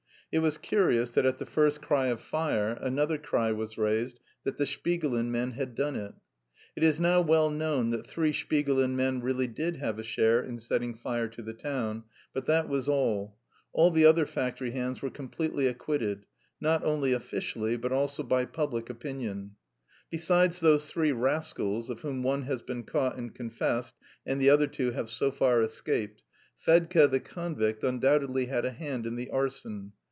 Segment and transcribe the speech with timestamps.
[0.33, 4.57] It was curious that at the first cry of "fire" another cry was raised that
[4.57, 6.13] the Shpigulin men had done it.
[6.73, 10.57] It is now well known that three Shpigulin men really did have a share in
[10.57, 13.35] setting fire to the town, but that was all;
[13.73, 16.25] all the other factory hands were completely acquitted,
[16.61, 19.55] not only officially but also by public opinion.
[20.09, 23.95] Besides those three rascals (of whom one has been caught and confessed
[24.25, 26.23] and the other two have so far escaped),
[26.57, 29.91] Fedka the convict undoubtedly had a hand in the arson.